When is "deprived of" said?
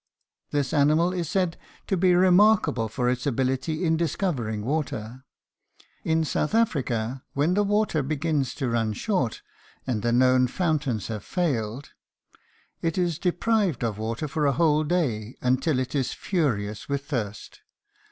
13.19-13.99